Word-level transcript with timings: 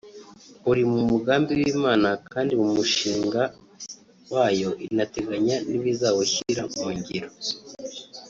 uri 0.71 0.83
mu 0.91 1.01
mugambi 1.09 1.51
w’Imana 1.59 2.09
kandi 2.31 2.53
mu 2.61 2.67
mushinga 2.75 3.41
wayo 4.33 4.69
inateganya 4.87 5.55
n’ibizawushyira 5.69 6.63
mu 6.73 6.85
ngiro 6.97 7.29